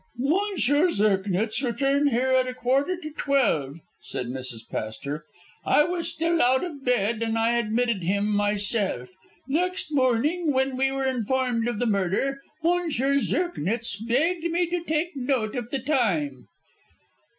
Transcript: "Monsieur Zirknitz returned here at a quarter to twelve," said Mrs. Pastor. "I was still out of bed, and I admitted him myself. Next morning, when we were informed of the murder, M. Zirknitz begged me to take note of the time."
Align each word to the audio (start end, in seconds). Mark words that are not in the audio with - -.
"Monsieur 0.17 0.89
Zirknitz 0.89 1.61
returned 1.61 2.09
here 2.09 2.31
at 2.31 2.47
a 2.47 2.55
quarter 2.55 2.97
to 2.97 3.11
twelve," 3.11 3.81
said 4.01 4.25
Mrs. 4.29 4.67
Pastor. 4.67 5.25
"I 5.63 5.83
was 5.83 6.09
still 6.09 6.41
out 6.41 6.63
of 6.63 6.83
bed, 6.83 7.21
and 7.21 7.37
I 7.37 7.51
admitted 7.55 8.01
him 8.01 8.35
myself. 8.35 9.09
Next 9.47 9.91
morning, 9.93 10.51
when 10.53 10.75
we 10.75 10.89
were 10.91 11.05
informed 11.05 11.67
of 11.67 11.77
the 11.77 11.85
murder, 11.85 12.41
M. 12.65 12.89
Zirknitz 12.89 13.95
begged 13.97 14.45
me 14.45 14.65
to 14.71 14.83
take 14.83 15.15
note 15.15 15.55
of 15.55 15.69
the 15.69 15.77
time." 15.77 16.47